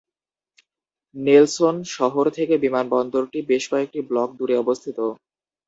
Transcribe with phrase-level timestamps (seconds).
[1.15, 4.97] Nelson শহর থেকে বিমানবন্দরটি বেশ কয়েকটি ব্লক দূরে অবস্থিত।